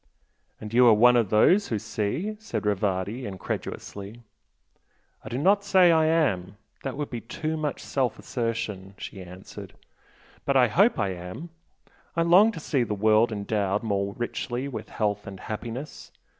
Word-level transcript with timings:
"And 0.59 0.73
you 0.73 0.87
are 0.87 0.95
one 0.95 1.15
of 1.15 1.29
'those 1.29 1.67
who 1.67 1.77
see'?" 1.77 2.35
said 2.39 2.65
Rivardi, 2.65 3.23
incredulously. 3.27 4.23
"I 5.23 5.29
do 5.29 5.37
not 5.37 5.63
say 5.63 5.91
I 5.91 6.05
am, 6.07 6.57
that 6.81 6.97
would 6.97 7.11
be 7.11 7.21
too 7.21 7.55
much 7.55 7.81
self 7.83 8.17
assertion" 8.17 8.95
she 8.97 9.21
answered 9.21 9.73
"But 10.43 10.57
I 10.57 10.69
hope 10.69 10.97
I 10.97 11.09
am! 11.09 11.49
I 12.15 12.23
long 12.23 12.51
to 12.53 12.59
see 12.59 12.81
the 12.81 12.95
world 12.95 13.31
endowed 13.31 13.83
more 13.83 14.13
richly 14.15 14.67
with 14.67 14.89
health 14.89 15.27
and 15.27 15.39
happiness. 15.39 16.11